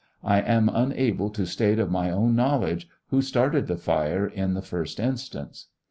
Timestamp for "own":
2.09-2.35